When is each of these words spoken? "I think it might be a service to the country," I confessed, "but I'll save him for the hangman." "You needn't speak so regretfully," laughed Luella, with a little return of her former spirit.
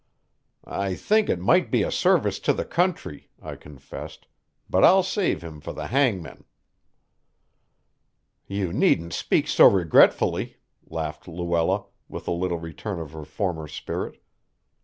"I 0.65 0.95
think 0.95 1.29
it 1.29 1.37
might 1.37 1.69
be 1.69 1.83
a 1.83 1.91
service 1.91 2.39
to 2.39 2.53
the 2.53 2.65
country," 2.65 3.29
I 3.39 3.55
confessed, 3.55 4.25
"but 4.67 4.83
I'll 4.83 5.03
save 5.03 5.43
him 5.43 5.61
for 5.61 5.73
the 5.73 5.85
hangman." 5.85 6.45
"You 8.47 8.73
needn't 8.73 9.13
speak 9.13 9.47
so 9.47 9.69
regretfully," 9.69 10.57
laughed 10.89 11.27
Luella, 11.27 11.85
with 12.09 12.27
a 12.27 12.31
little 12.31 12.57
return 12.57 12.97
of 12.99 13.11
her 13.11 13.25
former 13.25 13.67
spirit. 13.67 14.19